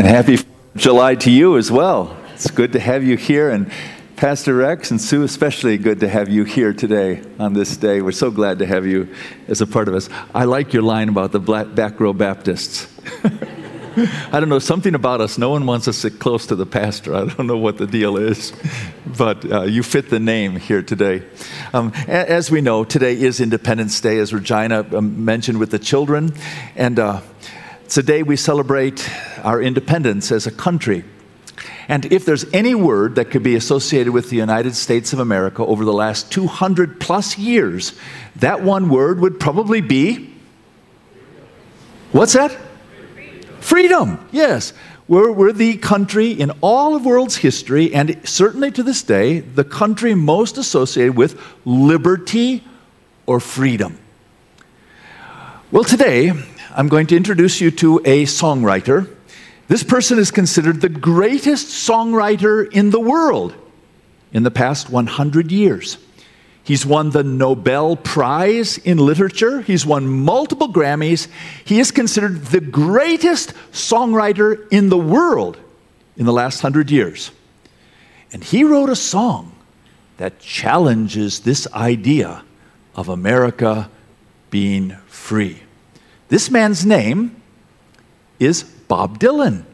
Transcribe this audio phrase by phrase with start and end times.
[0.00, 0.38] And happy
[0.76, 2.16] July to you as well.
[2.32, 3.50] It's good to have you here.
[3.50, 3.70] And
[4.16, 8.00] Pastor Rex and Sue, especially good to have you here today on this day.
[8.00, 9.14] We're so glad to have you
[9.46, 10.08] as a part of us.
[10.34, 12.88] I like your line about the black, back row Baptists.
[14.32, 15.36] I don't know, something about us.
[15.36, 17.14] No one wants us to sit close to the pastor.
[17.14, 18.54] I don't know what the deal is,
[19.18, 21.24] but uh, you fit the name here today.
[21.74, 26.32] Um, as we know, today is Independence Day, as Regina um, mentioned with the children.
[26.74, 27.20] And uh,
[27.90, 29.10] today we celebrate
[29.42, 31.04] our independence as a country.
[31.88, 35.64] And if there's any word that could be associated with the United States of America
[35.66, 37.94] over the last 200 plus years,
[38.36, 40.32] that one word would probably be
[42.12, 42.56] what's that?
[43.58, 44.72] Freedom, yes.
[45.08, 49.64] We're, we're the country in all of world's history, and certainly to this day, the
[49.64, 52.62] country most associated with liberty
[53.26, 53.98] or freedom.
[55.72, 56.32] Well, today,
[56.72, 59.12] I'm going to introduce you to a songwriter.
[59.66, 63.54] This person is considered the greatest songwriter in the world
[64.32, 65.98] in the past 100 years.
[66.62, 69.62] He's won the Nobel Prize in Literature.
[69.62, 71.26] He's won multiple Grammys.
[71.64, 75.58] He is considered the greatest songwriter in the world
[76.16, 77.32] in the last hundred years.
[78.32, 79.56] And he wrote a song
[80.18, 82.44] that challenges this idea
[82.94, 83.90] of America
[84.50, 85.62] being free.
[86.30, 87.42] This man's name
[88.38, 89.64] is Bob Dylan.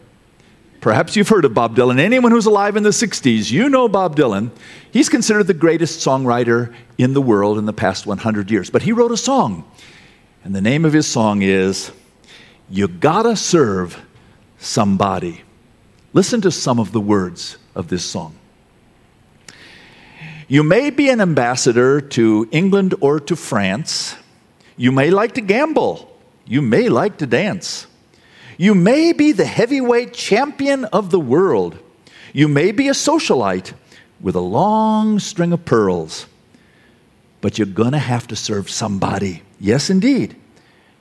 [0.81, 1.98] Perhaps you've heard of Bob Dylan.
[1.98, 4.51] Anyone who's alive in the 60s, you know Bob Dylan.
[4.91, 8.71] He's considered the greatest songwriter in the world in the past 100 years.
[8.71, 9.71] But he wrote a song,
[10.45, 11.93] and the name of his song is
[12.70, 14.03] You Gotta Serve
[14.57, 15.43] Somebody.
[16.15, 18.35] Listen to some of the words of this song.
[20.48, 24.17] You may be an ambassador to England or to France.
[24.79, 26.16] You may like to gamble.
[26.47, 27.86] You may like to dance.
[28.56, 31.78] You may be the heavyweight champion of the world.
[32.33, 33.75] You may be a socialite
[34.20, 36.27] with a long string of pearls.
[37.41, 39.42] But you're going to have to serve somebody.
[39.61, 40.36] Yes, indeed.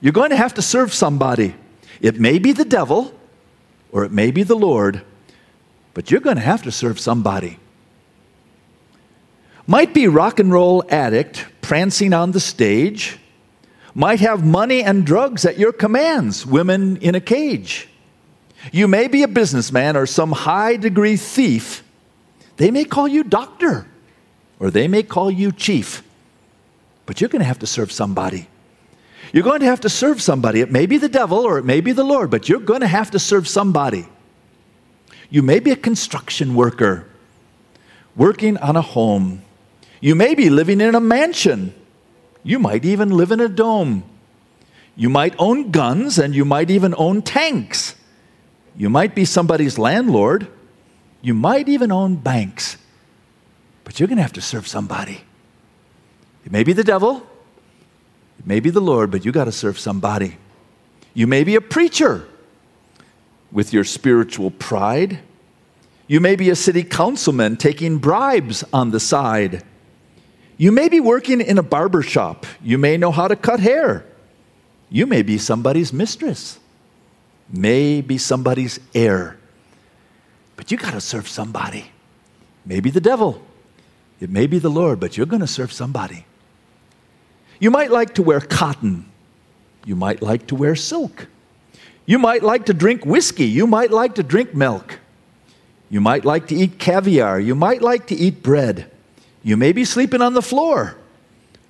[0.00, 1.54] You're going to have to serve somebody.
[2.00, 3.12] It may be the devil
[3.92, 5.02] or it may be the Lord,
[5.94, 7.58] but you're going to have to serve somebody.
[9.66, 13.18] Might be rock and roll addict prancing on the stage
[13.96, 17.88] might have money and drugs at your commands, women in a cage.
[18.70, 21.82] You may be a businessman or some high degree thief.
[22.58, 23.86] They may call you doctor
[24.60, 26.02] or they may call you chief,
[27.06, 28.48] but you're going to have to serve somebody.
[29.32, 30.60] You're going to have to serve somebody.
[30.60, 32.86] It may be the devil or it may be the Lord, but you're going to
[32.86, 34.06] have to serve somebody.
[35.30, 37.08] You may be a construction worker
[38.14, 39.40] working on a home.
[40.02, 41.72] You may be living in a mansion
[42.46, 44.04] you might even live in a dome.
[44.94, 47.96] You might own guns and you might even own tanks.
[48.76, 50.46] You might be somebody's landlord.
[51.20, 52.76] You might even own banks.
[53.82, 55.22] But you're going to have to serve somebody.
[56.44, 57.26] It may be the devil,
[58.38, 60.36] it may be the Lord, but you got to serve somebody.
[61.14, 62.28] You may be a preacher
[63.50, 65.18] with your spiritual pride.
[66.06, 69.64] You may be a city councilman taking bribes on the side.
[70.56, 72.46] You may be working in a barber shop.
[72.62, 74.04] You may know how to cut hair.
[74.88, 76.58] You may be somebody's mistress,
[77.50, 79.36] may be somebody's heir.
[80.56, 81.90] But you got to serve somebody.
[82.64, 83.42] Maybe the devil,
[84.20, 86.24] it may be the Lord, but you're going to serve somebody.
[87.58, 89.06] You might like to wear cotton.
[89.84, 91.28] You might like to wear silk.
[92.06, 93.46] You might like to drink whiskey.
[93.46, 94.98] You might like to drink milk.
[95.90, 97.38] You might like to eat caviar.
[97.38, 98.90] You might like to eat bread.
[99.46, 100.96] You may be sleeping on the floor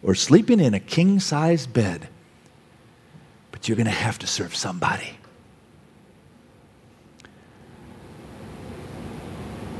[0.03, 2.09] or sleeping in a king sized bed,
[3.53, 5.19] but you're going to have to serve somebody.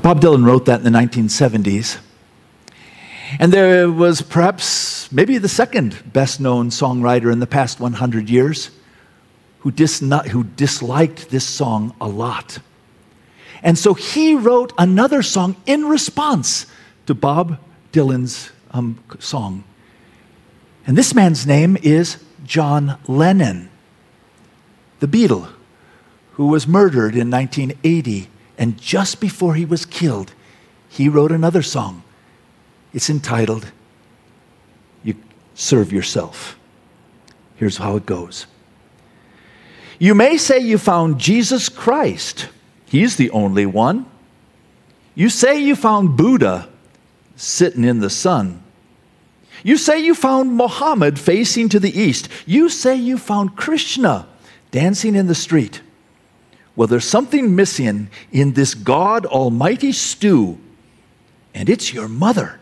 [0.03, 1.97] Bob Dylan wrote that in the 1970s.
[3.39, 8.69] And there was perhaps maybe the second best known songwriter in the past 100 years
[9.61, 12.59] who, dis- who disliked this song a lot.
[13.63, 16.67] And so he wrote another song in response
[17.07, 17.57] to Bob
[17.91, 19.63] Dylan's um, song.
[20.85, 23.69] And this man's name is John Lennon,
[24.99, 25.49] the Beatle,
[26.33, 28.29] who was murdered in 1980.
[28.57, 30.33] And just before he was killed,
[30.89, 32.03] he wrote another song.
[32.93, 33.71] It's entitled,
[35.03, 35.15] You
[35.55, 36.57] Serve Yourself.
[37.57, 38.47] Here's how it goes.
[39.99, 42.49] You may say you found Jesus Christ.
[42.85, 44.05] He's the only one.
[45.15, 46.69] You say you found Buddha
[47.37, 48.61] sitting in the sun.
[49.63, 52.29] You say you found Mohammed facing to the east.
[52.45, 54.27] You say you found Krishna
[54.71, 55.81] dancing in the street.
[56.75, 60.59] Well, there's something missing in this God Almighty stew,
[61.55, 62.59] and it's your mother.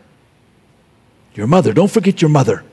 [1.34, 1.74] Your mother.
[1.74, 2.64] Don't forget your mother.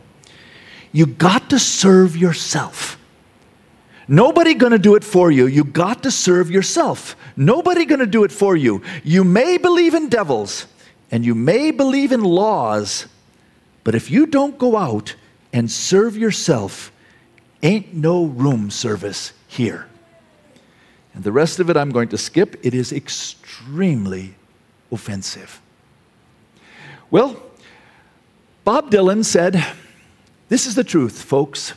[0.93, 2.97] You got to serve yourself.
[4.07, 5.47] Nobody going to do it for you.
[5.47, 7.15] You got to serve yourself.
[7.35, 8.81] Nobody going to do it for you.
[9.03, 10.67] You may believe in devils
[11.13, 13.05] and you may believe in laws,
[13.83, 15.13] but if you don't go out
[15.53, 16.91] and serve yourself,
[17.61, 19.85] ain't no room service here.
[21.13, 22.59] And the rest of it I'm going to skip.
[22.65, 24.33] It is extremely
[24.91, 25.61] offensive.
[27.11, 27.39] Well,
[28.63, 29.63] Bob Dylan said,
[30.49, 31.73] This is the truth, folks.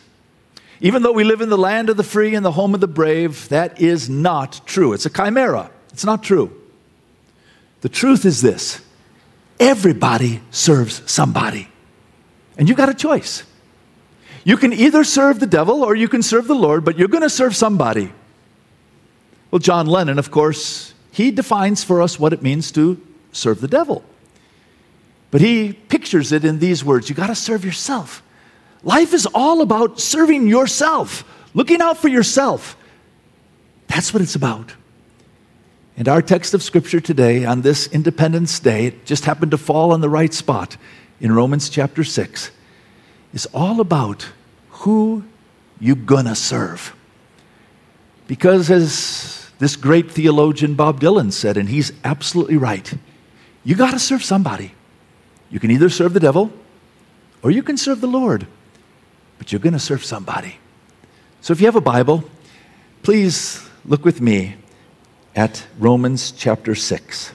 [0.80, 2.88] Even though we live in the land of the free and the home of the
[2.88, 4.94] brave, that is not true.
[4.94, 5.70] It's a chimera.
[5.92, 6.58] It's not true.
[7.82, 8.80] The truth is this
[9.58, 11.68] everybody serves somebody.
[12.58, 13.44] And you've got a choice.
[14.44, 17.22] You can either serve the devil or you can serve the Lord, but you're going
[17.22, 18.12] to serve somebody.
[19.50, 23.00] Well, John Lennon, of course, he defines for us what it means to
[23.32, 24.04] serve the devil.
[25.30, 28.22] But he pictures it in these words you got to serve yourself.
[28.82, 31.24] Life is all about serving yourself,
[31.54, 32.76] looking out for yourself.
[33.88, 34.72] That's what it's about.
[35.96, 39.92] And our text of Scripture today, on this Independence Day, it just happened to fall
[39.92, 40.76] on the right spot
[41.20, 42.50] in Romans chapter 6,
[43.32, 44.28] is all about
[44.70, 45.24] who
[45.80, 46.94] you gonna serve.
[48.26, 52.92] Because as this great theologian Bob Dylan said, and he's absolutely right,
[53.64, 54.72] you gotta serve somebody.
[55.50, 56.52] You can either serve the devil
[57.42, 58.46] or you can serve the Lord
[59.38, 60.56] but you're to serve somebody.
[61.40, 62.24] So if you have a Bible,
[63.02, 64.56] please look with me
[65.36, 67.32] at Romans chapter 6.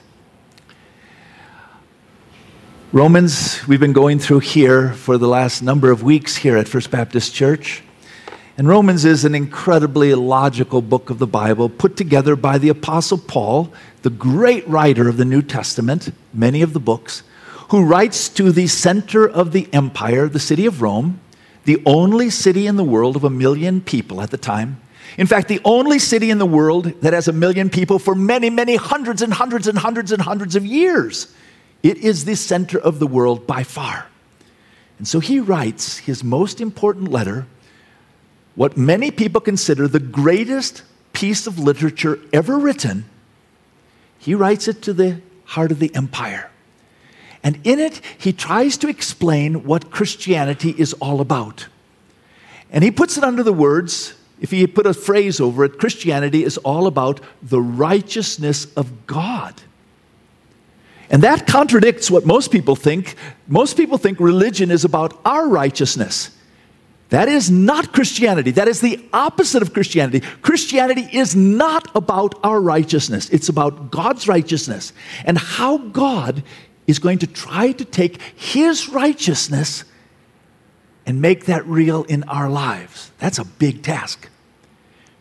[2.92, 6.90] Romans, we've been going through here for the last number of weeks here at First
[6.90, 7.82] Baptist Church.
[8.58, 13.16] And Romans is an incredibly logical book of the Bible put together by the Apostle
[13.16, 13.72] Paul,
[14.02, 17.22] the great writer of the New Testament, many of the books,
[17.70, 21.20] who writes to the center of the empire, the city of Rome
[21.64, 24.80] the only city in the world of a million people at the time.
[25.18, 28.50] In fact, the only city in the world that has a million people for many,
[28.50, 31.34] many hundreds and hundreds and hundreds and hundreds of years.
[31.82, 34.06] It is the center of the world by far.
[34.98, 37.46] And so he writes his most important letter,
[38.54, 40.82] what many people consider the greatest
[41.12, 43.04] piece of literature ever written.
[44.18, 46.50] He writes it to the heart of the empire.
[47.42, 51.66] And in it, he tries to explain what Christianity is all about.
[52.70, 56.44] And he puts it under the words, if he put a phrase over it, Christianity
[56.44, 59.54] is all about the righteousness of God.
[61.08, 63.14] And that contradicts what most people think.
[63.46, 66.36] Most people think religion is about our righteousness.
[67.10, 68.50] That is not Christianity.
[68.50, 70.20] That is the opposite of Christianity.
[70.40, 74.92] Christianity is not about our righteousness, it's about God's righteousness
[75.24, 76.42] and how God
[76.88, 79.84] is going to try to take his righteousness
[81.06, 83.12] and make that real in our lives.
[83.18, 84.28] That's a big task.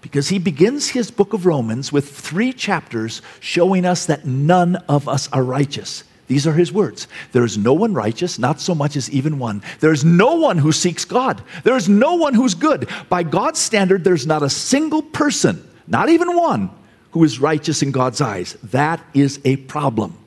[0.01, 5.07] Because he begins his book of Romans with three chapters showing us that none of
[5.07, 6.03] us are righteous.
[6.27, 7.07] These are his words.
[7.33, 9.61] There is no one righteous, not so much as even one.
[9.79, 11.43] There is no one who seeks God.
[11.63, 12.89] There is no one who's good.
[13.09, 16.69] By God's standard, there's not a single person, not even one,
[17.11, 18.53] who is righteous in God's eyes.
[18.63, 20.17] That is a problem.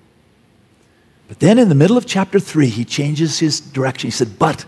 [1.26, 4.08] But then in the middle of chapter 3, he changes his direction.
[4.08, 4.66] He said, But,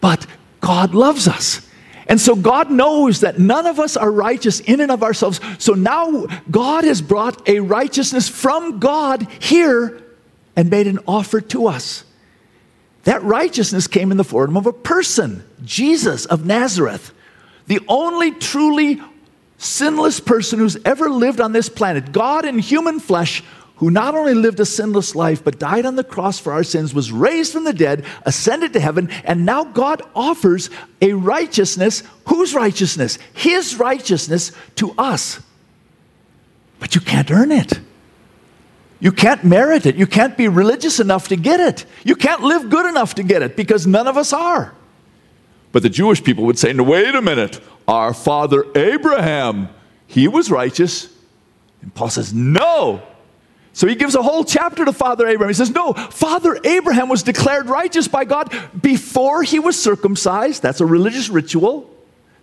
[0.00, 0.26] but
[0.60, 1.68] God loves us.
[2.06, 5.40] And so God knows that none of us are righteous in and of ourselves.
[5.58, 10.02] So now God has brought a righteousness from God here
[10.56, 12.04] and made an offer to us.
[13.04, 17.12] That righteousness came in the form of a person, Jesus of Nazareth,
[17.66, 19.00] the only truly
[19.58, 22.12] sinless person who's ever lived on this planet.
[22.12, 23.42] God in human flesh
[23.76, 26.94] who not only lived a sinless life, but died on the cross for our sins,
[26.94, 30.70] was raised from the dead, ascended to heaven, and now God offers
[31.02, 32.02] a righteousness.
[32.28, 33.18] Whose righteousness?
[33.32, 35.40] His righteousness to us.
[36.78, 37.80] But you can't earn it.
[39.00, 39.96] You can't merit it.
[39.96, 41.84] You can't be religious enough to get it.
[42.04, 44.72] You can't live good enough to get it because none of us are.
[45.72, 47.60] But the Jewish people would say, no, wait a minute.
[47.88, 49.68] Our father Abraham,
[50.06, 51.12] he was righteous.
[51.82, 53.02] And Paul says, no,
[53.74, 55.50] so he gives a whole chapter to Father Abraham.
[55.50, 60.62] He says, No, Father Abraham was declared righteous by God before he was circumcised.
[60.62, 61.90] That's a religious ritual,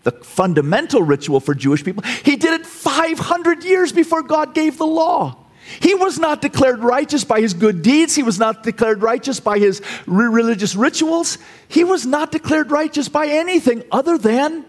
[0.03, 2.03] the fundamental ritual for Jewish people.
[2.03, 5.37] He did it 500 years before God gave the law.
[5.79, 8.13] He was not declared righteous by his good deeds.
[8.13, 11.37] He was not declared righteous by his religious rituals.
[11.69, 14.65] He was not declared righteous by anything other than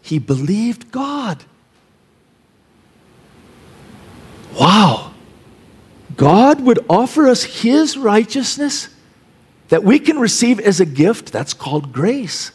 [0.00, 1.42] he believed God.
[6.18, 8.88] God would offer us His righteousness
[9.68, 11.32] that we can receive as a gift.
[11.32, 12.50] That's called grace.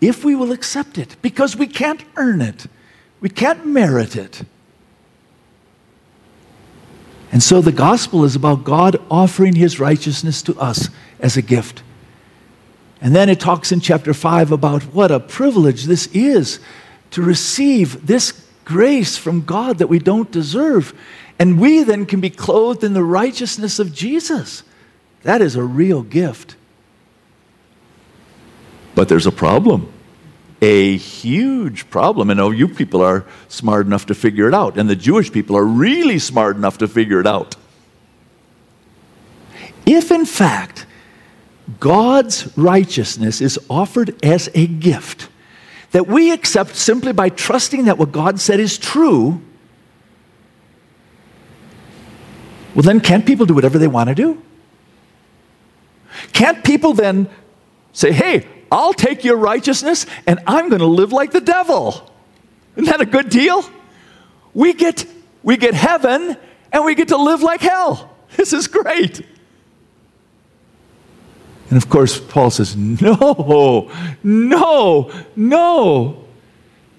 [0.00, 2.66] If we will accept it, because we can't earn it,
[3.20, 4.42] we can't merit it.
[7.30, 10.88] And so the gospel is about God offering his righteousness to us
[11.20, 11.82] as a gift.
[13.02, 16.60] And then it talks in chapter 5 about what a privilege this is
[17.10, 20.92] to receive this grace from God that we don't deserve.
[21.38, 24.62] And we then can be clothed in the righteousness of Jesus.
[25.22, 26.54] That is a real gift.
[28.94, 29.90] But there's a problem.
[30.60, 32.28] A huge problem.
[32.28, 34.76] And oh, you people are smart enough to figure it out.
[34.76, 37.56] And the Jewish people are really smart enough to figure it out.
[39.86, 40.84] If, in fact,
[41.80, 45.30] God's righteousness is offered as a gift
[45.92, 49.40] that we accept simply by trusting that what God said is true,
[52.74, 54.42] well, then can't people do whatever they want to do?
[56.32, 57.28] Can't people then
[57.92, 62.10] say, hey, I'll take your righteousness and I'm going to live like the devil?
[62.76, 63.68] Isn't that a good deal?
[64.54, 65.06] We get,
[65.42, 66.36] we get heaven
[66.72, 68.14] and we get to live like hell.
[68.36, 69.22] This is great.
[71.70, 73.90] And of course, Paul says, No,
[74.22, 76.24] no, no.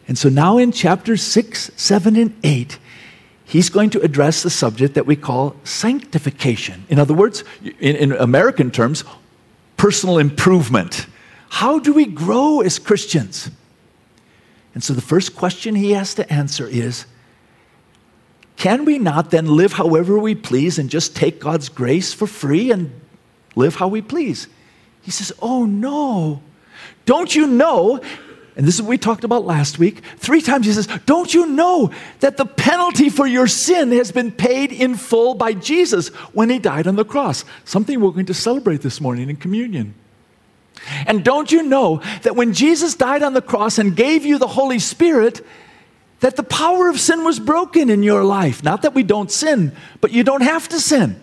[0.08, 2.80] And so now in chapters 6, 7, and 8,
[3.46, 6.86] he's going to address the subject that we call sanctification.
[6.90, 9.04] In other words, in, in American terms,
[9.78, 11.08] personal improvement.
[11.50, 13.50] How do we grow as Christians?
[14.74, 17.06] And so the first question he has to answer is
[18.56, 22.72] can we not then live however we please and just take God's grace for free
[22.72, 22.92] and
[23.56, 24.48] live how we please?
[25.02, 26.42] He says, Oh no.
[27.06, 28.02] Don't you know?
[28.56, 30.04] And this is what we talked about last week.
[30.18, 34.32] Three times he says, Don't you know that the penalty for your sin has been
[34.32, 37.46] paid in full by Jesus when he died on the cross?
[37.64, 39.94] Something we're going to celebrate this morning in communion.
[41.08, 44.48] And don't you know that when Jesus died on the cross and gave you the
[44.48, 45.46] Holy Spirit,
[46.20, 48.62] that the power of sin was broken in your life?
[48.62, 51.22] Not that we don't sin, but you don't have to sin.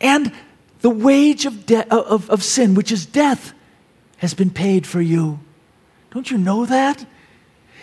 [0.00, 0.32] And
[0.80, 3.52] the wage of, de- of, of sin, which is death,
[4.18, 5.40] has been paid for you.
[6.10, 7.04] Don't you know that?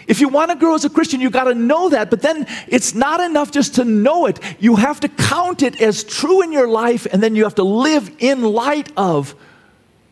[0.08, 2.48] If you want to grow as a Christian, you got to know that, but then
[2.68, 4.40] it's not enough just to know it.
[4.60, 7.64] You have to count it as true in your life, and then you have to
[7.64, 9.36] live in light of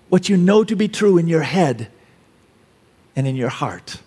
[0.09, 1.87] what you know to be true in your head
[3.15, 4.01] and in your heart.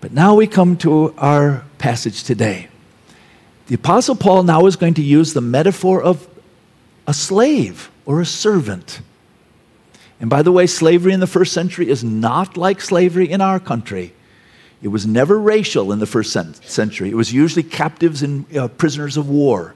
[0.00, 2.68] But now we come to our passage today.
[3.66, 6.28] The Apostle Paul now is going to use the metaphor of
[7.06, 9.00] a slave or a servant.
[10.20, 13.58] And by the way, slavery in the first century is not like slavery in our
[13.58, 14.14] country.
[14.82, 17.10] It was never racial in the first century.
[17.10, 19.74] It was usually captives and uh, prisoners of war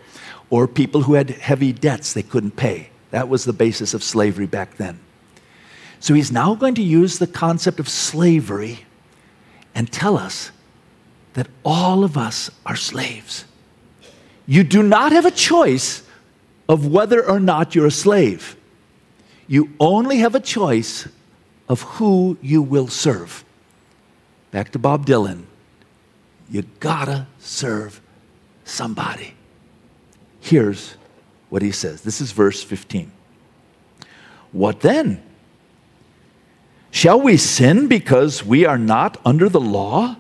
[0.51, 2.91] or people who had heavy debts they couldn't pay.
[3.11, 5.01] That was the basis of slavery back then.
[6.01, 8.85] So he's now going to use the concept of slavery
[9.75, 10.51] and tell us
[11.35, 13.45] that all of us are slaves.
[14.47, 16.03] You do not have a choice
[16.69, 18.57] of whether or not you're a slave.
[19.49, 21.09] You only have a choice
[21.69, 23.45] of who you will serve.
[24.51, 25.45] Back to Bob Dylan.
[26.49, 28.01] You gotta serve
[28.65, 29.35] somebody.
[30.41, 30.97] Here's
[31.49, 32.03] what he says.
[32.03, 33.11] This is verse 15.
[34.53, 35.23] What then?
[36.91, 40.17] Shall we sin because we are not under the law,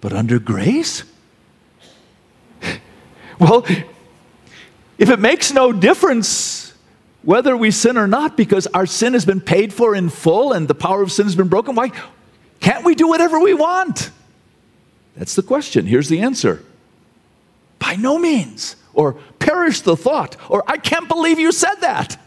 [0.00, 1.02] but under grace?
[3.44, 3.66] Well,
[4.96, 6.72] if it makes no difference
[7.20, 10.66] whether we sin or not because our sin has been paid for in full and
[10.66, 11.90] the power of sin has been broken, why
[12.60, 14.10] can't we do whatever we want?
[15.14, 15.84] That's the question.
[15.84, 16.64] Here's the answer
[17.78, 18.76] By no means.
[18.94, 20.36] Or perish the thought.
[20.48, 22.18] Or I can't believe you said that.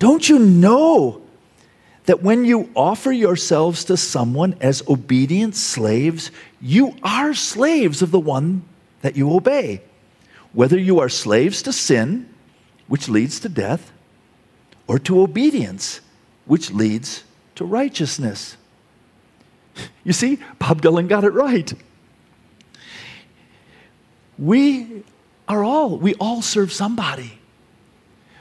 [0.00, 1.22] Don't you know
[2.06, 8.18] that when you offer yourselves to someone as obedient slaves, you are slaves of the
[8.18, 8.64] one
[9.02, 9.82] that you obey.
[10.52, 12.28] Whether you are slaves to sin,
[12.88, 13.92] which leads to death,
[14.86, 16.00] or to obedience,
[16.46, 17.24] which leads
[17.56, 18.56] to righteousness.
[20.04, 21.72] You see, Bob Dylan got it right.
[24.36, 25.04] We
[25.48, 27.38] are all, we all serve somebody.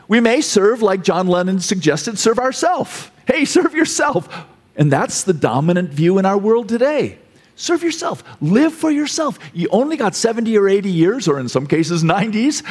[0.07, 3.09] We may serve, like John Lennon suggested, serve ourselves.
[3.25, 4.27] Hey, serve yourself.
[4.75, 7.19] And that's the dominant view in our world today.
[7.61, 8.23] Serve yourself.
[8.41, 9.37] Live for yourself.
[9.53, 12.65] You only got 70 or 80 years, or in some cases, 90s,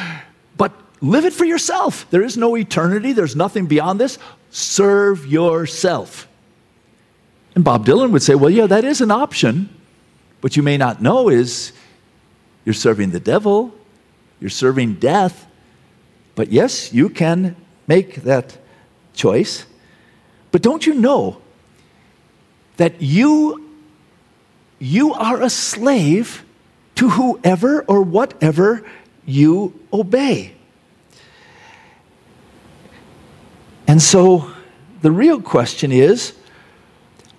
[0.57, 2.05] but live it for yourself.
[2.09, 4.19] There is no eternity, there's nothing beyond this.
[4.49, 6.27] Serve yourself.
[7.55, 9.69] And Bob Dylan would say, well, yeah, that is an option.
[10.41, 11.71] What you may not know is
[12.65, 13.73] You're serving the devil,
[14.41, 15.47] you're serving death.
[16.35, 17.55] But yes, you can
[17.87, 18.57] make that
[19.13, 19.65] choice.
[20.51, 21.41] But don't you know
[22.75, 23.70] that you
[24.81, 26.43] you are a slave
[26.95, 28.83] to whoever or whatever
[29.27, 30.53] you obey.
[33.87, 34.51] And so
[35.03, 36.33] the real question is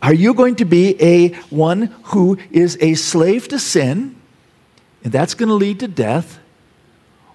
[0.00, 4.14] are you going to be a one who is a slave to sin
[5.02, 6.38] and that's going to lead to death?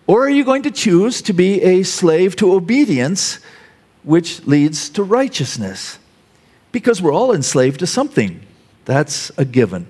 [0.05, 3.39] Or are you going to choose to be a slave to obedience
[4.03, 5.99] which leads to righteousness?
[6.71, 8.39] Because we're all enslaved to something.
[8.85, 9.87] That's a given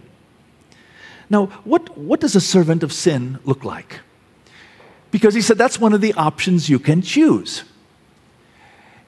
[1.29, 4.00] now, what, what does a servant of sin look like?
[5.12, 7.63] Because he said that's one of the options you can choose.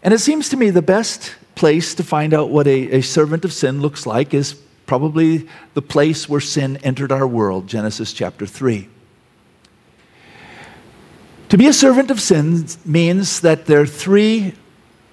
[0.04, 3.46] And it seems to me the best place to find out what a, a servant
[3.46, 4.54] of sin looks like is
[4.86, 8.88] probably the place where sin entered our world, Genesis chapter 3.
[11.50, 14.56] To be a servant of sin means that there are three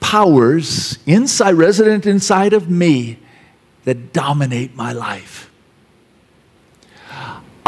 [0.01, 3.19] powers inside, resident inside of me,
[3.85, 5.46] that dominate my life.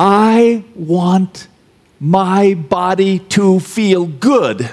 [0.01, 1.49] I want
[1.99, 4.71] my body to feel good.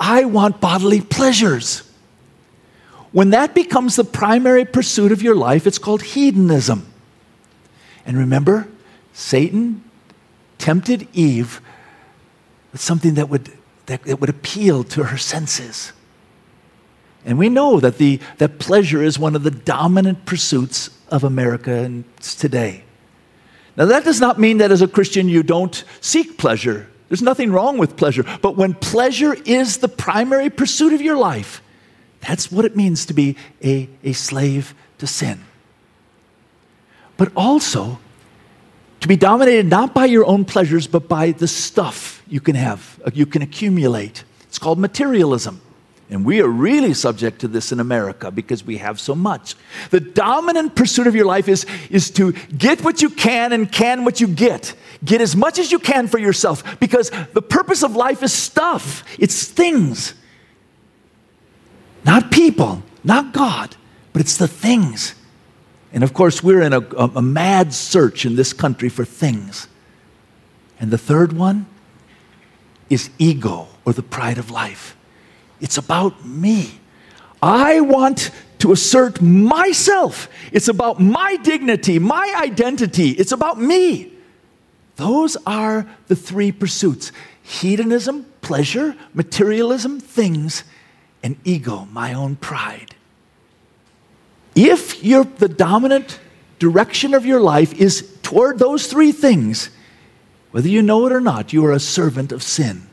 [0.00, 1.88] I want bodily pleasures.
[3.12, 6.84] When that becomes the primary pursuit of your life, it's called hedonism.
[8.04, 8.66] And remember,
[9.12, 9.84] Satan
[10.58, 11.60] tempted Eve
[12.72, 13.52] with something that would,
[13.86, 15.92] that, that would appeal to her senses.
[17.24, 22.02] And we know that, the, that pleasure is one of the dominant pursuits of America
[22.20, 22.82] today.
[23.76, 26.88] Now, that does not mean that as a Christian you don't seek pleasure.
[27.08, 28.24] There's nothing wrong with pleasure.
[28.40, 31.60] But when pleasure is the primary pursuit of your life,
[32.20, 35.40] that's what it means to be a, a slave to sin.
[37.16, 37.98] But also,
[39.00, 43.00] to be dominated not by your own pleasures, but by the stuff you can have,
[43.04, 44.24] uh, you can accumulate.
[44.44, 45.60] It's called materialism.
[46.10, 49.54] And we are really subject to this in America because we have so much.
[49.90, 54.04] The dominant pursuit of your life is, is to get what you can and can
[54.04, 54.74] what you get.
[55.04, 59.04] Get as much as you can for yourself because the purpose of life is stuff,
[59.18, 60.14] it's things.
[62.04, 63.74] Not people, not God,
[64.12, 65.14] but it's the things.
[65.92, 69.68] And of course, we're in a, a, a mad search in this country for things.
[70.78, 71.66] And the third one
[72.90, 74.96] is ego or the pride of life.
[75.64, 76.78] It's about me.
[77.42, 80.28] I want to assert myself.
[80.52, 83.12] It's about my dignity, my identity.
[83.12, 84.12] It's about me.
[84.96, 90.64] Those are the three pursuits hedonism, pleasure, materialism, things,
[91.22, 92.94] and ego, my own pride.
[94.54, 96.20] If you're, the dominant
[96.58, 99.70] direction of your life is toward those three things,
[100.50, 102.86] whether you know it or not, you are a servant of sin.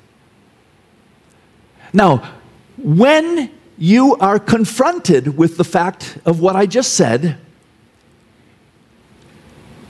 [1.91, 2.40] Now,
[2.77, 7.37] when you are confronted with the fact of what I just said,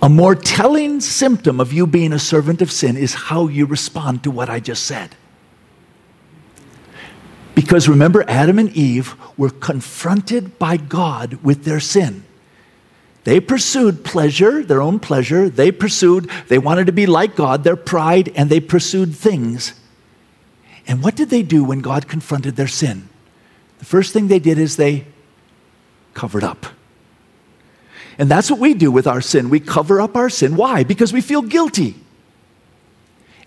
[0.01, 4.23] a more telling symptom of you being a servant of sin is how you respond
[4.23, 5.15] to what I just said.
[7.53, 12.23] Because remember, Adam and Eve were confronted by God with their sin.
[13.23, 15.49] They pursued pleasure, their own pleasure.
[15.49, 19.73] They pursued, they wanted to be like God, their pride, and they pursued things.
[20.87, 23.09] And what did they do when God confronted their sin?
[23.79, 25.05] The first thing they did is they
[26.13, 26.65] covered up.
[28.17, 29.49] And that's what we do with our sin.
[29.49, 30.55] We cover up our sin.
[30.55, 30.83] Why?
[30.83, 31.95] Because we feel guilty.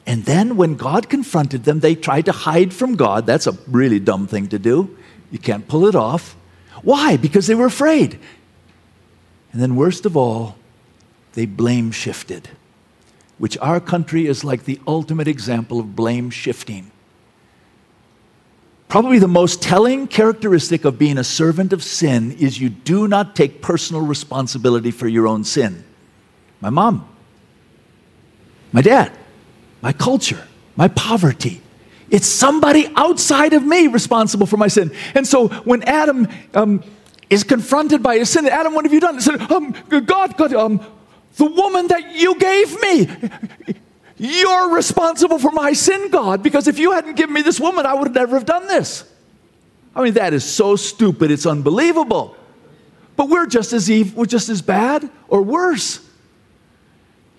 [0.06, 3.26] And then when God confronted them, they tried to hide from God.
[3.26, 4.96] That's a really dumb thing to do.
[5.30, 6.36] You can't pull it off.
[6.82, 7.16] Why?
[7.16, 8.18] Because they were afraid.
[9.52, 10.56] And then, worst of all,
[11.34, 12.50] they blame shifted,
[13.38, 16.90] which our country is like the ultimate example of blame shifting.
[18.88, 23.34] Probably the most telling characteristic of being a servant of sin is you do not
[23.34, 25.84] take personal responsibility for your own sin.
[26.60, 27.08] My mom,
[28.72, 29.12] my dad,
[29.82, 31.60] my culture, my poverty.
[32.10, 34.94] It's somebody outside of me responsible for my sin.
[35.14, 36.84] And so when Adam um,
[37.30, 39.16] is confronted by his sin, Adam, what have you done?
[39.16, 40.80] He said, um, God, God, um,
[41.36, 43.74] the woman that you gave me,
[44.16, 47.94] you're responsible for my sin, God, because if you hadn't given me this woman, I
[47.94, 49.04] would never have done this.
[49.94, 52.36] I mean, that is so stupid, it's unbelievable.
[53.16, 56.00] But we're just as evil, we're just as bad or worse.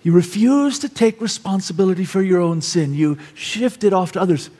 [0.02, 2.94] You refuse to take responsibility for your own sin.
[2.94, 4.50] You shift it off to others.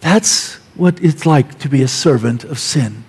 [0.00, 3.04] That's what it's like to be a servant of sin.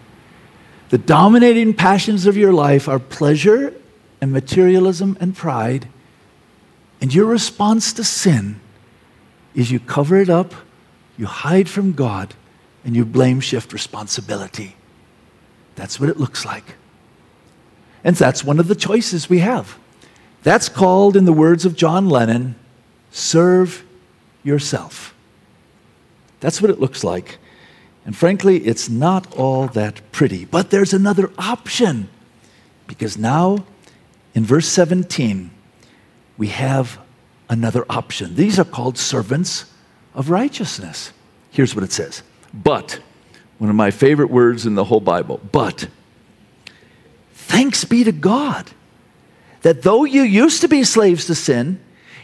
[0.89, 3.73] The dominating passions of your life are pleasure
[4.21, 5.87] and materialism and pride
[7.01, 8.59] And your response to sin
[9.53, 10.53] is you cover it up,
[11.17, 12.33] you hide from God,
[12.83, 14.75] and you blame shift responsibility.
[15.75, 16.75] That's what it looks like.
[18.03, 19.77] And that's one of the choices we have.
[20.43, 22.55] That's called, in the words of John Lennon,
[23.11, 23.83] serve
[24.43, 25.15] yourself.
[26.39, 27.39] That's what it looks like.
[28.05, 30.45] And frankly, it's not all that pretty.
[30.45, 32.09] But there's another option.
[32.85, 33.65] Because now,
[34.35, 35.49] in verse 17,
[36.37, 36.99] we have
[37.49, 38.35] another option.
[38.35, 39.65] These are called servants
[40.13, 41.11] of righteousness.
[41.51, 42.99] Here's what it says But,
[43.57, 45.87] one of my favorite words in the whole Bible, but,
[47.33, 48.69] thanks be to God
[49.61, 51.79] that though you used to be slaves to sin,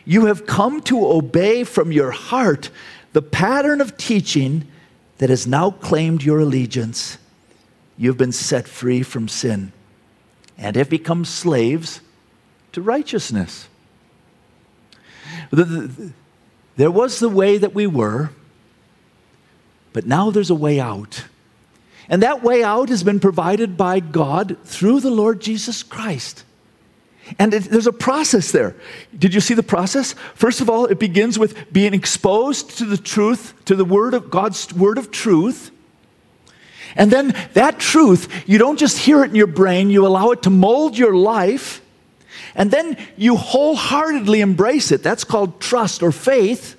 [0.05, 2.69] you have come to obey from your heart
[3.13, 4.67] the pattern of teaching
[5.17, 7.17] that has now claimed your allegiance.
[7.97, 9.71] You've been set free from sin
[10.57, 12.01] and have become slaves
[12.73, 13.67] to righteousness.
[15.51, 18.31] There was the way that we were,
[19.93, 21.25] but now there's a way out.
[22.09, 26.43] And that way out has been provided by God through the Lord Jesus Christ.
[27.39, 28.75] And it, there's a process there.
[29.17, 30.13] Did you see the process?
[30.35, 34.29] First of all, it begins with being exposed to the truth, to the word of
[34.29, 35.71] God's word of truth.
[36.95, 40.43] And then that truth, you don't just hear it in your brain, you allow it
[40.43, 41.81] to mold your life.
[42.55, 45.03] And then you wholeheartedly embrace it.
[45.03, 46.75] That's called trust or faith.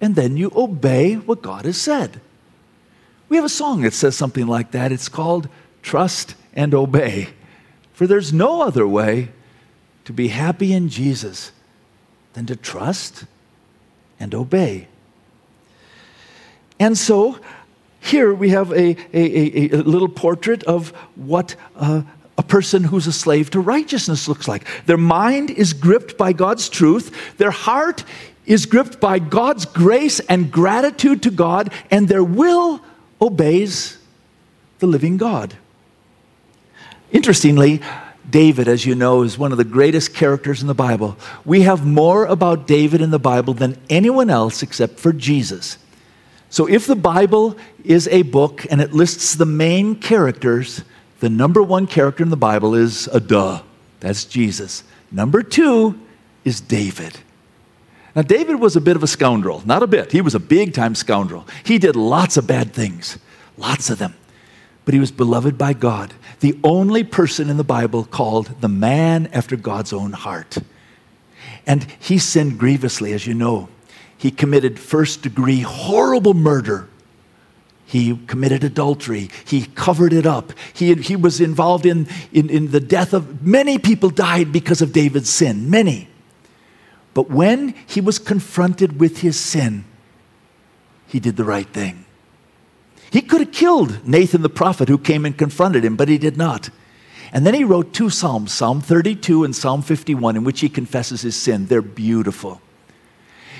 [0.00, 2.20] And then you obey what God has said.
[3.28, 4.92] We have a song that says something like that.
[4.92, 5.48] It's called
[5.82, 7.28] Trust and Obey.
[7.92, 9.30] For there's no other way
[10.04, 11.50] to be happy in Jesus
[12.34, 13.24] than to trust
[14.20, 14.88] and obey.
[16.78, 17.40] And so,
[18.00, 22.02] here we have a, a, a, a little portrait of what uh,
[22.38, 24.66] a person who's a slave to righteousness looks like.
[24.86, 28.04] Their mind is gripped by God's truth, their heart
[28.44, 32.80] is gripped by God's grace and gratitude to God, and their will
[33.20, 33.98] obeys
[34.78, 35.54] the living God.
[37.10, 37.80] Interestingly,
[38.28, 41.16] David, as you know, is one of the greatest characters in the Bible.
[41.44, 45.78] We have more about David in the Bible than anyone else except for Jesus.
[46.50, 50.82] So if the Bible is a book and it lists the main characters,
[51.20, 53.62] the number one character in the Bible is a duh.
[54.00, 54.84] That's Jesus.
[55.10, 55.98] Number two
[56.44, 57.18] is David.
[58.14, 59.62] Now, David was a bit of a scoundrel.
[59.66, 60.12] Not a bit.
[60.12, 61.46] He was a big time scoundrel.
[61.64, 63.18] He did lots of bad things,
[63.58, 64.14] lots of them.
[64.84, 69.28] But he was beloved by God the only person in the Bible called the man
[69.32, 70.58] after God's own heart.
[71.66, 73.68] And he sinned grievously, as you know.
[74.16, 76.88] He committed first degree horrible murder.
[77.86, 79.30] He committed adultery.
[79.44, 80.52] He covered it up.
[80.74, 84.92] He, he was involved in, in, in the death of many people, died because of
[84.92, 86.08] David's sin, many.
[87.14, 89.84] But when he was confronted with his sin,
[91.06, 92.04] he did the right thing.
[93.12, 96.36] He could have killed Nathan the prophet who came and confronted him, but he did
[96.36, 96.70] not.
[97.32, 101.22] And then he wrote two Psalms, Psalm 32 and Psalm 51, in which he confesses
[101.22, 101.66] his sin.
[101.66, 102.60] They're beautiful.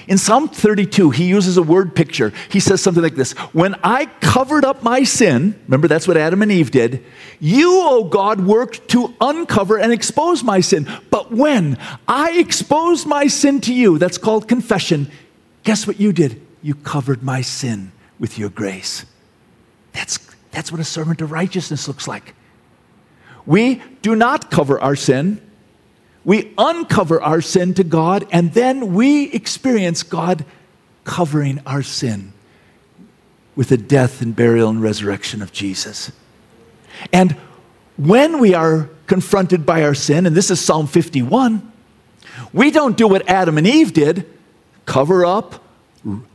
[0.09, 2.33] In Psalm 32, he uses a word picture.
[2.49, 6.43] He says something like this When I covered up my sin, remember that's what Adam
[6.43, 7.05] and Eve did,
[7.41, 10.89] you, O God, worked to uncover and expose my sin.
[11.11, 15.11] But when I exposed my sin to you, that's called confession,
[15.65, 16.41] guess what you did?
[16.63, 19.05] You covered my sin with your grace.
[19.93, 20.19] That's,
[20.53, 22.35] that's what a servant of righteousness looks like.
[23.45, 25.41] We do not cover our sin.
[26.27, 30.45] We uncover our sin to God, and then we experience God
[31.05, 32.33] covering our sin
[33.55, 36.11] with the death and burial and resurrection of Jesus.
[37.13, 37.37] And
[37.97, 41.73] when we are confronted by our sin, and this is Psalm 51,
[42.53, 44.29] we don't do what Adam and Eve did
[44.85, 45.63] cover up,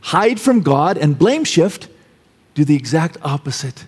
[0.00, 1.88] hide from God, and blame shift
[2.54, 3.84] do the exact opposite.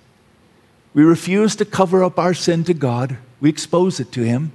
[0.93, 4.53] We refuse to cover up our sin to God, we expose it to Him.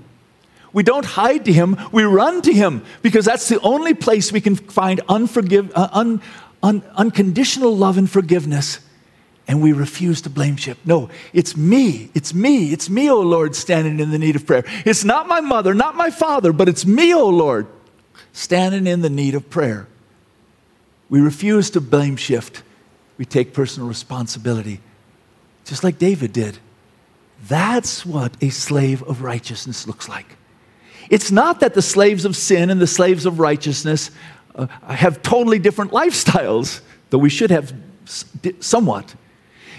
[0.71, 4.41] We don't hide to Him, we run to Him because that's the only place we
[4.41, 6.21] can find uh, un,
[6.61, 8.79] un, unconditional love and forgiveness.
[9.47, 10.85] And we refuse to blame shift.
[10.85, 12.11] No, it's me.
[12.13, 12.71] It's me.
[12.71, 14.63] It's me, O Lord, standing in the need of prayer.
[14.85, 17.65] It's not my mother, not my father, but it's me, O Lord,
[18.31, 19.87] standing in the need of prayer.
[21.09, 22.61] We refuse to blame shift
[23.19, 24.79] we take personal responsibility,
[25.65, 26.57] just like David did.
[27.47, 30.37] That's what a slave of righteousness looks like.
[31.09, 34.11] It's not that the slaves of sin and the slaves of righteousness
[34.55, 37.73] uh, have totally different lifestyles, though we should have
[38.59, 39.15] somewhat.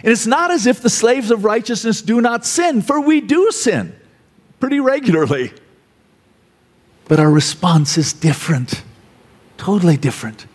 [0.02, 3.50] And it's not as if the slaves of righteousness do not sin, for we do
[3.52, 3.94] sin
[4.58, 5.52] pretty regularly.
[7.10, 8.84] but our response is different.
[9.56, 10.46] Totally different.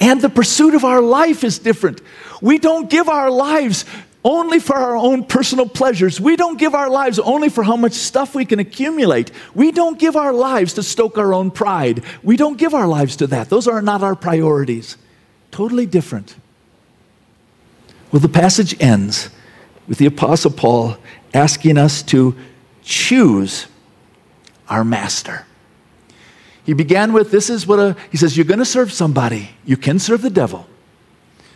[0.00, 2.00] And the pursuit of our life is different.
[2.40, 3.84] We don't give our lives
[4.24, 6.20] only for our own personal pleasures.
[6.20, 9.32] We don't give our lives only for how much stuff we can accumulate.
[9.54, 12.04] We don't give our lives to stoke our own pride.
[12.22, 13.48] We don't give our lives to that.
[13.48, 14.96] Those are not our priorities.
[15.50, 16.36] Totally different.
[18.12, 19.30] Well, the passage ends
[19.88, 20.96] with the Apostle Paul
[21.34, 22.36] asking us to
[22.82, 23.66] choose
[24.68, 25.46] our master.
[26.64, 29.50] He began with this is what a, he says, you're going to serve somebody.
[29.64, 30.66] You can serve the devil.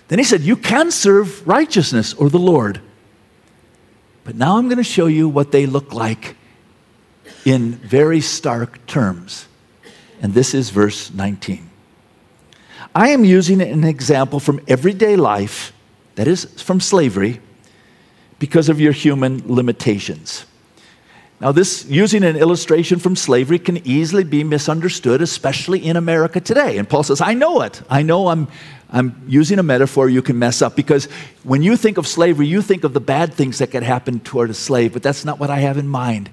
[0.09, 2.81] Then he said, you can serve righteousness or the Lord.
[4.25, 6.37] But now I'm going to show you what they look like
[7.45, 9.47] in very stark terms.
[10.21, 11.71] And this is verse 19.
[12.95, 15.73] I am using an example from everyday life,
[16.15, 17.41] that is, from slavery,
[18.39, 20.47] because of your human limitations.
[21.39, 26.79] Now, this using an illustration from slavery can easily be misunderstood, especially in America today.
[26.79, 27.83] And Paul says, I know it.
[27.91, 28.49] I know I'm,
[28.91, 31.07] I'm using a metaphor you can mess up because
[31.43, 34.51] when you think of slavery, you think of the bad things that could happen toward
[34.51, 36.31] a slave, but that's not what I have in mind.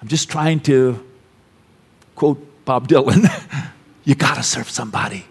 [0.00, 1.04] I'm just trying to
[2.14, 3.26] quote Bob Dylan
[4.04, 5.26] you got to serve somebody.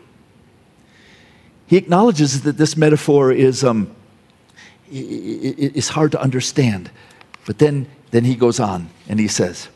[1.68, 3.96] He acknowledges that this metaphor is, um,
[4.90, 6.92] is hard to understand,
[7.46, 9.70] but then then he goes on and he says,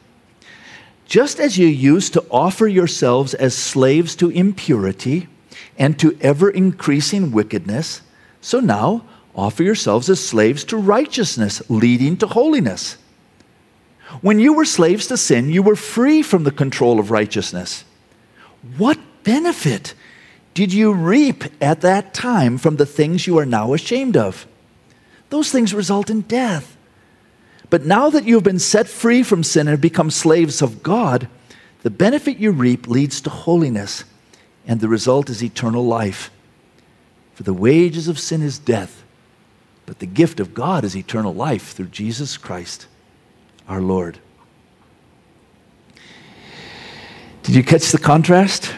[1.07, 5.27] Just as you used to offer yourselves as slaves to impurity
[5.77, 8.01] and to ever increasing wickedness,
[8.41, 12.97] so now offer yourselves as slaves to righteousness, leading to holiness.
[14.21, 17.83] When you were slaves to sin, you were free from the control of righteousness.
[18.77, 19.93] What benefit
[20.53, 24.47] did you reap at that time from the things you are now ashamed of?
[25.29, 26.77] Those things result in death.
[27.69, 31.27] But now that you have been set free from sin and become slaves of God,
[31.81, 34.05] the benefit you reap leads to holiness,
[34.67, 36.31] and the result is eternal life.
[37.33, 39.03] For the wages of sin is death,
[39.85, 42.87] but the gift of God is eternal life through Jesus Christ
[43.67, 44.19] our Lord.
[47.43, 48.73] Did you catch the contrast?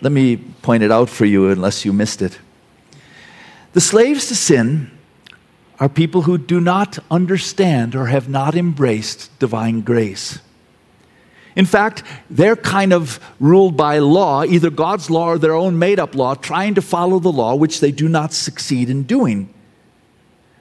[0.00, 2.38] Let me point it out for you unless you missed it.
[3.72, 4.90] The slaves to sin
[5.80, 10.40] are people who do not understand or have not embraced divine grace.
[11.58, 15.98] In fact, they're kind of ruled by law, either God's law or their own made
[15.98, 19.52] up law, trying to follow the law, which they do not succeed in doing.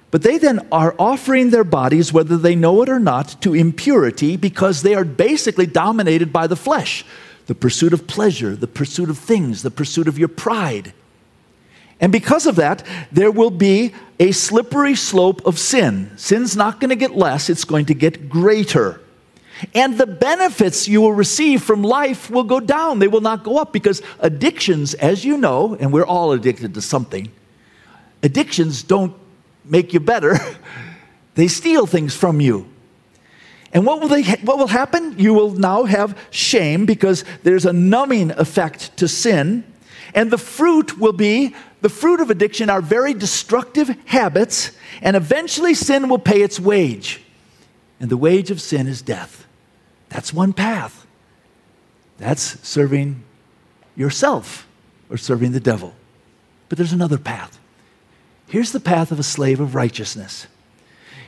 [0.09, 4.37] But they then are offering their bodies, whether they know it or not, to impurity
[4.37, 7.05] because they are basically dominated by the flesh
[7.45, 10.91] the pursuit of pleasure, the pursuit of things, the pursuit of your pride.
[12.01, 16.11] And because of that, there will be a slippery slope of sin.
[16.17, 18.99] Sin's not going to get less, it's going to get greater.
[19.73, 23.57] And the benefits you will receive from life will go down, they will not go
[23.57, 27.31] up because addictions, as you know, and we're all addicted to something,
[28.21, 29.13] addictions don't
[29.65, 30.37] make you better,
[31.35, 32.67] they steal things from you.
[33.73, 35.19] And what will, they, what will happen?
[35.19, 39.63] You will now have shame because there's a numbing effect to sin.
[40.15, 45.73] And the fruit will be the fruit of addiction are very destructive habits, and eventually
[45.73, 47.21] sin will pay its wage.
[47.99, 49.46] And the wage of sin is death.
[50.09, 51.05] That's one path.
[52.17, 53.23] That's serving
[53.95, 54.67] yourself
[55.09, 55.93] or serving the devil.
[56.69, 57.59] But there's another path.
[58.47, 60.47] Here's the path of a slave of righteousness.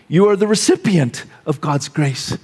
[0.08, 2.38] You are the recipient of God's grace.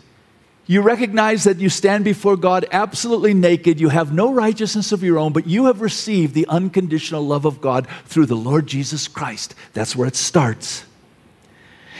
[0.67, 3.79] You recognize that you stand before God absolutely naked.
[3.79, 7.61] You have no righteousness of your own, but you have received the unconditional love of
[7.61, 9.53] God through the Lord Jesus Christ.
[9.73, 10.83] That's where it starts.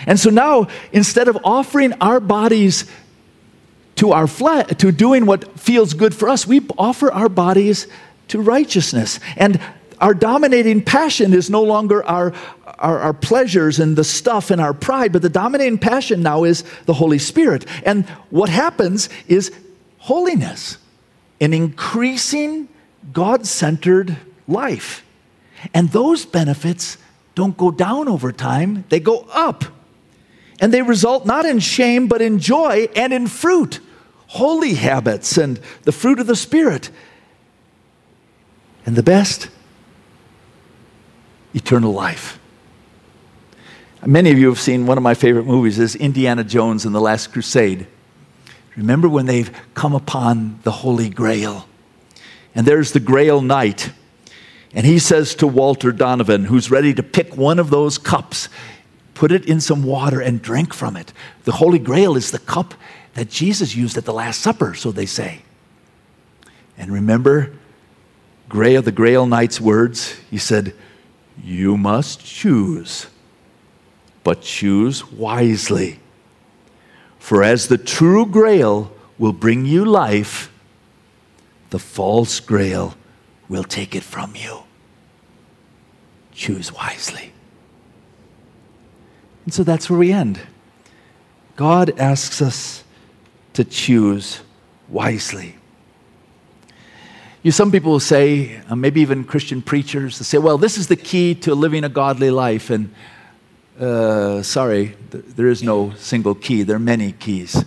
[0.08, 2.90] And so now, instead of offering our bodies
[3.96, 7.88] to our flesh, to doing what feels good for us, we offer our bodies
[8.28, 9.20] to righteousness.
[9.38, 9.60] And
[10.00, 12.34] our dominating passion is no longer our,
[12.78, 16.64] our, our, pleasures and the stuff and our pride, but the dominating passion now is
[16.86, 17.66] the Holy Spirit.
[17.86, 19.54] And what happens is
[20.00, 20.78] holiness,
[21.40, 22.68] an increasing
[23.14, 25.06] God centered life.
[25.74, 26.98] And those benefits
[27.34, 29.66] don't go down over time, they go up.
[30.60, 33.80] And they result not in shame, but in joy and in fruit,
[34.36, 36.90] holy habits and the fruit of the Spirit.
[38.86, 39.50] And the best,
[41.54, 42.38] eternal life.
[44.06, 47.00] Many of you have seen one of my favorite movies is Indiana Jones and the
[47.00, 47.88] Last Crusade.
[48.76, 51.68] Remember when they've come upon the Holy Grail?
[52.54, 53.92] And there's the Grail Knight.
[54.74, 58.50] And he says to Walter Donovan, who's ready to pick one of those cups,
[59.14, 61.14] put it in some water and drink from it.
[61.46, 62.74] The Holy Grail is the cup
[63.16, 65.42] that Jesus used at the Last Supper, so they say.
[66.78, 67.54] And remember
[68.48, 70.20] Gray of the Grail Knight's words?
[70.30, 70.76] He said,
[71.42, 73.08] You must choose,
[74.24, 76.00] but choose wisely.
[77.18, 80.52] For as the true grail will bring you life,
[81.70, 82.96] the false grail
[83.48, 84.60] will take it from you.
[86.34, 87.32] Choose wisely.
[89.46, 90.42] And so that's where we end.
[91.56, 92.84] God asks us
[93.56, 94.42] to choose
[94.90, 95.56] wisely.
[97.44, 100.96] You, some people will say, uh, maybe even Christian preachers, say, well, this is the
[100.96, 102.70] key to living a godly life.
[102.70, 102.94] And
[103.80, 107.64] uh, sorry, th- there is no single key, there are many keys.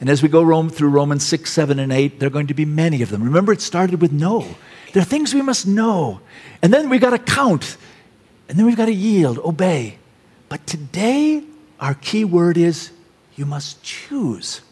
[0.00, 2.54] And as we go Rome, through Romans 6, 7, and 8, there are going to
[2.54, 3.22] be many of them.
[3.22, 4.46] Remember, it started with know.
[4.92, 6.20] There are things we must know.
[6.62, 7.76] And then we've got to count.
[8.48, 9.98] And then we've got to yield, obey.
[10.48, 11.42] But today,
[11.78, 12.90] our key word is
[13.36, 14.62] you must choose.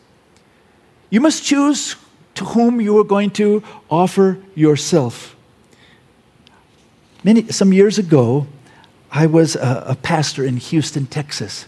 [1.10, 1.96] You must choose
[2.34, 5.36] to whom you are going to offer yourself.
[7.24, 8.46] Many, some years ago,
[9.10, 11.66] I was a, a pastor in Houston, Texas.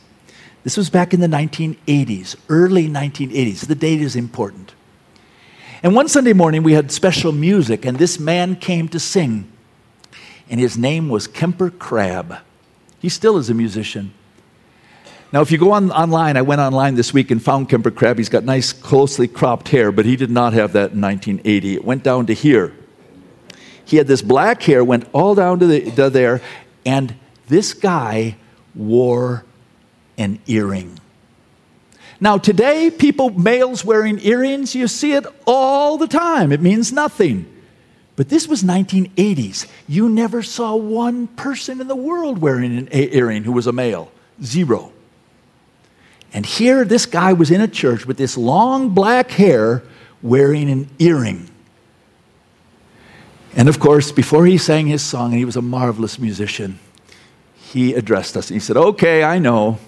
[0.65, 3.67] This was back in the 1980s, early 1980s.
[3.67, 4.75] The date is important.
[5.83, 9.51] And one Sunday morning, we had special music, and this man came to sing.
[10.51, 12.39] And his name was Kemper Crabb.
[13.01, 14.13] He still is a musician.
[15.31, 18.17] Now, if you go on, online, I went online this week and found Kemper Crabb.
[18.17, 21.75] He's got nice, closely cropped hair, but he did not have that in 1980.
[21.75, 22.75] It went down to here.
[23.85, 26.41] He had this black hair, went all down to, the, to there,
[26.87, 27.15] and
[27.47, 28.37] this guy
[28.75, 29.45] wore
[30.17, 30.99] an earring.
[32.21, 36.53] Now, today, people, males wearing earrings, you see it all the time.
[36.53, 37.47] It means nothing.
[38.17, 39.71] But this was 1980s.
[39.87, 44.11] You never saw one person in the world wearing an earring who was a male.
[44.43, 44.93] Zero.
[46.33, 49.83] And here, this guy was in a church with this long black hair
[50.23, 51.49] wearing an earring.
[53.57, 56.79] And of course, before he sang his song, and he was a marvelous musician,
[57.55, 59.79] he addressed us and he said, Okay, I know.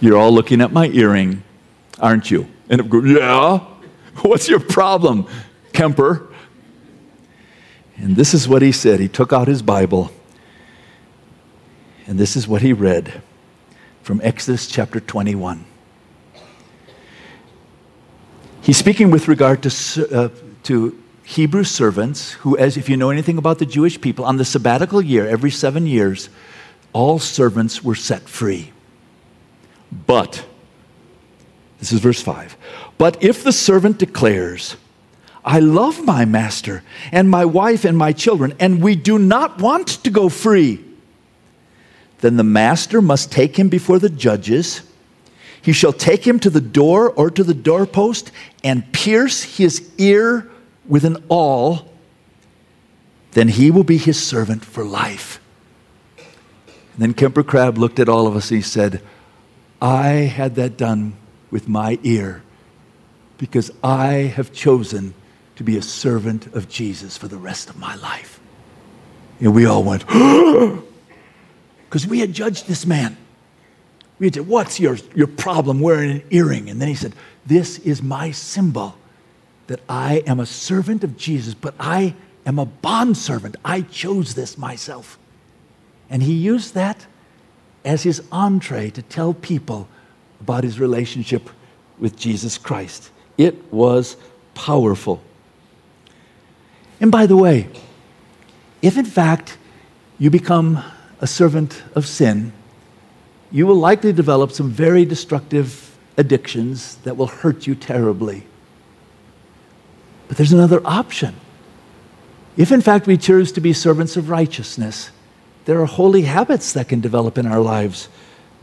[0.00, 1.42] You're all looking at my earring,
[2.00, 2.48] aren't you?
[2.68, 3.58] And of course, yeah.
[4.22, 5.26] What's your problem,
[5.72, 6.28] Kemper?
[7.96, 8.98] And this is what he said.
[8.98, 10.10] He took out his Bible,
[12.06, 13.22] and this is what he read
[14.02, 15.64] from Exodus chapter 21.
[18.60, 20.28] He's speaking with regard to, uh,
[20.64, 24.44] to Hebrew servants who, as if you know anything about the Jewish people, on the
[24.44, 26.28] sabbatical year, every seven years,
[26.92, 28.72] all servants were set free.
[30.06, 30.44] But,
[31.78, 32.56] this is verse 5,
[32.98, 34.76] but if the servant declares,
[35.44, 39.88] I love my master and my wife and my children, and we do not want
[40.04, 40.84] to go free,
[42.22, 44.82] then the master must take him before the judges.
[45.60, 48.30] He shall take him to the door or to the doorpost
[48.62, 50.48] and pierce his ear
[50.86, 51.88] with an awl.
[53.32, 55.40] Then he will be his servant for life.
[56.16, 59.02] And then Kemper Crabb looked at all of us and he said,
[59.80, 61.14] I had that done
[61.50, 62.42] with my ear
[63.36, 65.14] because I have chosen
[65.56, 68.38] to be a servant of Jesus for the rest of my life.
[69.40, 70.04] And we all went,
[71.92, 73.18] because we had judged this man.
[74.18, 76.70] We had said, What's your, your problem wearing an earring?
[76.70, 77.12] And then he said,
[77.44, 78.96] This is my symbol
[79.66, 82.14] that I am a servant of Jesus, but I
[82.46, 83.56] am a bondservant.
[83.62, 85.18] I chose this myself.
[86.08, 87.04] And he used that
[87.84, 89.86] as his entree to tell people
[90.40, 91.50] about his relationship
[91.98, 93.10] with Jesus Christ.
[93.36, 94.16] It was
[94.54, 95.22] powerful.
[97.02, 97.68] And by the way,
[98.80, 99.58] if in fact
[100.18, 100.82] you become
[101.22, 102.52] a servant of sin,
[103.52, 108.44] you will likely develop some very destructive addictions that will hurt you terribly.
[110.26, 111.36] But there's another option.
[112.56, 115.10] If in fact we choose to be servants of righteousness,
[115.64, 118.08] there are holy habits that can develop in our lives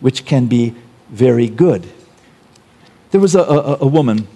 [0.01, 0.76] which can be
[1.10, 1.88] very good.
[3.12, 4.28] There was a, a, a woman,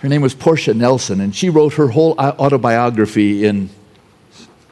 [0.00, 3.70] her name was Portia Nelson, and she wrote her whole uh, autobiography in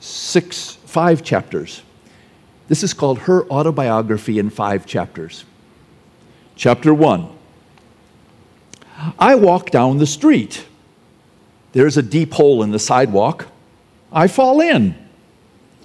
[0.01, 1.83] six, five chapters.
[2.69, 5.45] This is called her autobiography in five chapters.
[6.57, 7.29] Chapter one
[9.19, 10.67] I walk down the street.
[11.73, 13.49] There's a deep hole in the sidewalk.
[14.11, 14.95] I fall in.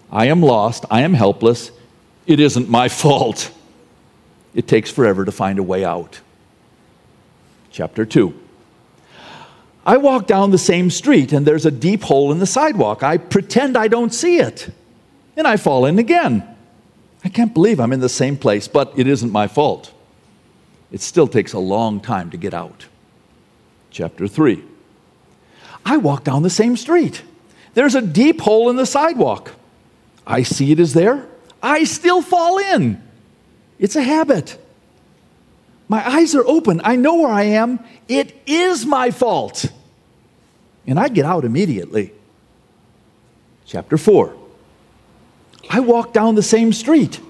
[0.10, 0.86] I am lost.
[0.90, 1.72] I am helpless.
[2.26, 3.52] It isn't my fault.
[4.54, 6.20] It takes forever to find a way out.
[7.72, 8.38] Chapter 2.
[9.86, 13.02] I walk down the same street and there's a deep hole in the sidewalk.
[13.02, 14.70] I pretend I don't see it
[15.36, 16.48] and I fall in again.
[17.24, 19.94] I can't believe I'm in the same place, but it isn't my fault.
[20.92, 22.88] It still takes a long time to get out.
[23.92, 24.64] Chapter 3.
[25.86, 27.24] I walk down the same street.
[27.74, 29.52] There's a deep hole in the sidewalk.
[30.26, 31.28] I see it is there.
[31.64, 33.02] I still fall in.
[33.80, 34.58] It's a habit.
[35.88, 36.82] My eyes are open.
[36.84, 37.80] I know where I am.
[38.08, 39.72] It is my fault.
[40.88, 42.14] And I get out immediately.
[43.66, 44.41] Chapter 4.
[45.74, 47.22] I walk down the same street.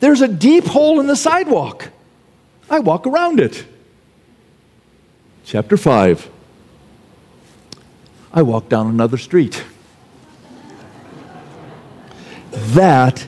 [0.00, 1.88] There's a deep hole in the sidewalk.
[2.68, 3.64] I walk around it.
[5.44, 6.28] Chapter 5.
[8.32, 9.64] I walk down another street.
[12.50, 13.24] That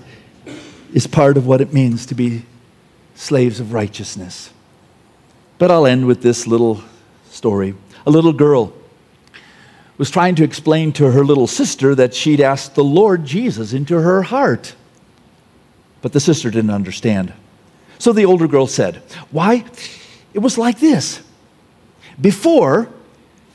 [0.92, 2.44] is part of what it means to be
[3.14, 4.50] slaves of righteousness.
[5.58, 6.82] But I'll end with this little
[7.30, 7.76] story.
[8.06, 8.72] A little girl
[10.02, 13.94] was trying to explain to her little sister that she'd asked the Lord Jesus into
[14.00, 14.74] her heart.
[16.00, 17.32] But the sister didn't understand.
[18.00, 18.96] So the older girl said,
[19.30, 19.64] Why?
[20.34, 21.22] It was like this.
[22.20, 22.88] Before,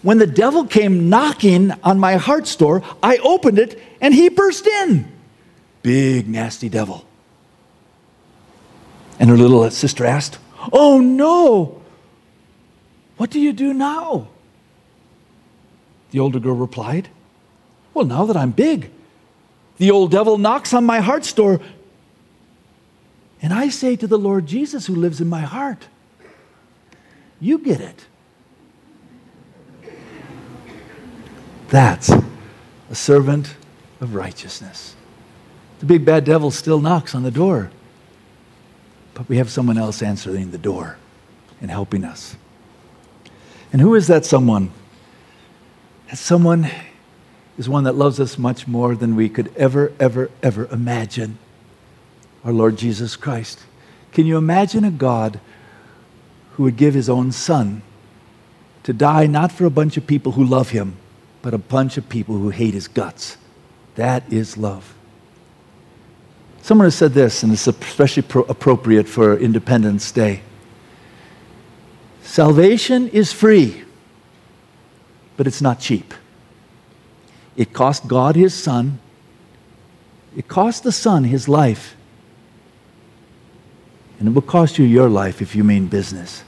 [0.04, 4.66] when the devil came knocking on my heart's door, I opened it and he burst
[4.68, 5.12] in.
[5.84, 7.06] Big, nasty devil.
[9.20, 10.38] And her little sister asked,
[10.72, 11.82] Oh no,
[13.18, 14.30] what do you do now?
[16.12, 17.10] The older girl replied,
[17.94, 18.92] Well, now that I'm big,
[19.78, 21.60] the old devil knocks on my heart's door,
[23.42, 25.88] and I say to the Lord Jesus who lives in my heart,
[27.40, 28.06] You get it.
[31.70, 33.56] That's a servant
[34.00, 34.96] of righteousness.
[35.80, 37.70] The big bad devil still knocks on the door,
[39.14, 40.98] but we have someone else answering the door
[41.62, 42.36] and helping us.
[43.72, 44.72] And who is that someone?
[46.10, 46.70] That someone
[47.58, 51.38] is one that loves us much more than we could ever, ever, ever imagine.
[52.44, 53.60] Our Lord Jesus Christ.
[54.12, 55.40] Can you imagine a God
[56.54, 57.82] who would give his own son
[58.84, 60.96] to die not for a bunch of people who love him,
[61.42, 63.38] but a bunch of people who hate his guts?
[63.96, 64.94] That is love.
[66.62, 70.42] Someone has said this, and it's especially pro- appropriate for Independence Day
[72.28, 73.84] Salvation is free,
[75.38, 76.14] but it's not cheap.
[77.56, 79.00] It cost God his son,
[80.36, 81.96] it cost the son his life,
[84.20, 86.44] and it will cost you your life if you mean business.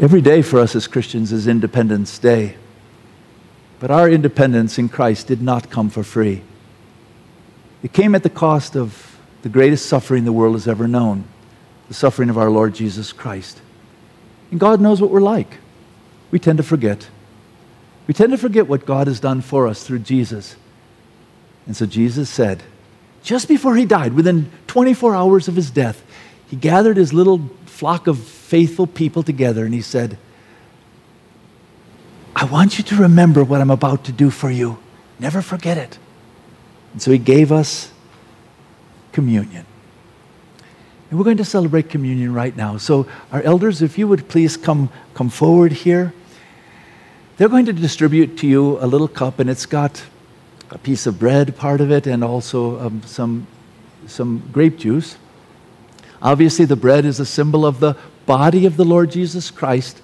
[0.00, 2.56] Every day for us as Christians is Independence Day.
[3.80, 6.42] But our independence in Christ did not come for free.
[7.82, 11.24] It came at the cost of the greatest suffering the world has ever known
[11.88, 13.60] the suffering of our Lord Jesus Christ.
[14.54, 15.58] And God knows what we're like.
[16.30, 17.08] We tend to forget.
[18.06, 20.54] We tend to forget what God has done for us through Jesus.
[21.66, 22.62] And so Jesus said,
[23.24, 26.04] just before he died, within 24 hours of his death,
[26.46, 30.18] he gathered his little flock of faithful people together and he said,
[32.36, 34.78] I want you to remember what I'm about to do for you.
[35.18, 35.98] Never forget it.
[36.92, 37.90] And so he gave us
[39.10, 39.66] communion.
[41.10, 42.76] And we're going to celebrate communion right now.
[42.78, 46.12] So, our elders, if you would please come, come forward here.
[47.36, 50.04] They're going to distribute to you a little cup, and it's got
[50.70, 53.46] a piece of bread, part of it, and also um, some,
[54.06, 55.16] some grape juice.
[56.22, 57.96] Obviously, the bread is a symbol of the
[58.26, 60.00] body of the Lord Jesus Christ,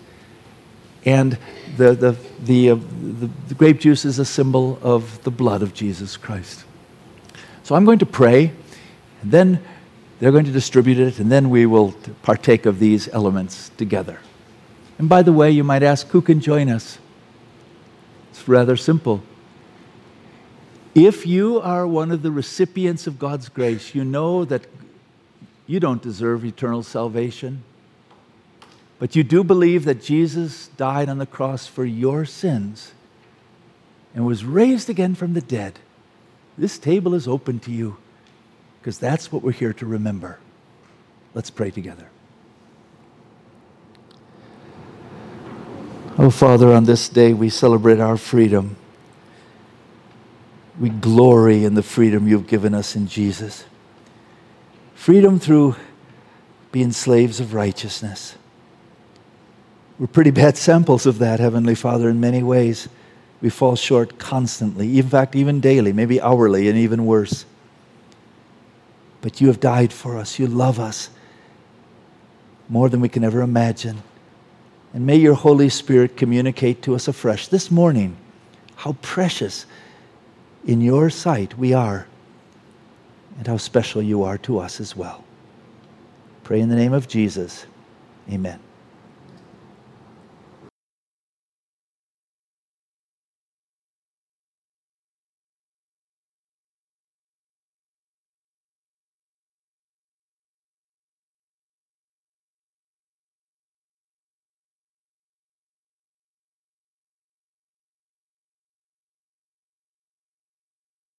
[1.05, 1.39] and
[1.77, 5.73] the, the, the, uh, the, the grape juice is a symbol of the blood of
[5.73, 6.65] Jesus Christ.
[7.63, 8.53] So I'm going to pray,
[9.23, 9.63] and then
[10.21, 11.93] they're going to distribute it, and then we will
[12.23, 14.21] partake of these elements together.
[14.99, 16.99] And by the way, you might ask, who can join us?
[18.31, 19.23] It's rather simple.
[20.95, 24.67] If you are one of the recipients of God's grace, you know that
[25.67, 27.63] you don't deserve eternal salvation,
[28.99, 32.93] but you do believe that Jesus died on the cross for your sins
[34.15, 35.79] and was raised again from the dead.
[36.59, 37.97] This table is open to you
[38.81, 40.39] because that's what we're here to remember.
[41.35, 42.09] Let's pray together.
[46.19, 48.77] Oh, Father, on this day we celebrate our freedom.
[50.79, 53.65] We glory in the freedom you've given us in Jesus.
[54.95, 55.77] Freedom through
[56.73, 58.37] being slaves of righteousness.
[59.99, 62.89] We're pretty bad samples of that, Heavenly Father, in many ways.
[63.43, 67.45] We fall short constantly, in fact, even daily, maybe hourly, and even worse.
[69.21, 70.39] But you have died for us.
[70.39, 71.11] You love us
[72.69, 74.03] more than we can ever imagine.
[74.95, 78.17] And may your Holy Spirit communicate to us afresh this morning
[78.77, 79.67] how precious
[80.65, 82.07] in your sight we are
[83.39, 85.25] and how special you are to us as well.
[86.45, 87.67] Pray in the name of Jesus.
[88.31, 88.59] Amen.